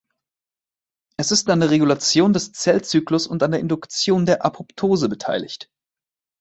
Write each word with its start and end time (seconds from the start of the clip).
Es 1.15 1.29
ist 1.31 1.47
an 1.51 1.59
der 1.59 1.69
Regulation 1.69 2.33
des 2.33 2.51
Zellzyklus 2.53 3.27
und 3.27 3.43
an 3.43 3.51
der 3.51 3.59
Induktion 3.59 4.25
der 4.25 4.43
Apoptose 4.43 5.09
beteiligt. 5.09 5.69